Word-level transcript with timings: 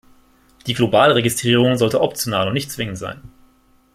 Die 0.65 0.73
Globalregistrierung 0.73 1.77
sollte 1.77 2.01
optional 2.01 2.47
und 2.47 2.55
nicht 2.55 2.71
zwingend 2.71 2.97
sein. 2.97 3.21